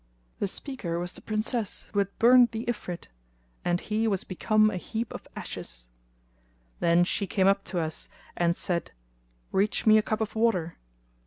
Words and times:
The 0.39 0.47
speaker 0.47 0.97
was 0.97 1.13
the 1.13 1.21
Princess 1.21 1.87
who 1.93 1.99
had 1.99 2.17
burnt 2.17 2.53
the 2.53 2.65
Ifrit, 2.67 3.05
and 3.63 3.79
he 3.79 4.07
was 4.07 4.23
become 4.23 4.71
a 4.71 4.77
heap 4.77 5.13
of 5.13 5.27
ashes. 5.35 5.89
Then 6.79 7.03
she 7.03 7.27
came 7.27 7.45
up 7.45 7.63
to 7.65 7.77
us 7.77 8.09
and 8.35 8.55
said, 8.55 8.93
"Reach 9.51 9.85
me 9.85 9.99
a 9.99 10.01
cup 10.01 10.19
of 10.19 10.35
water." 10.35 10.79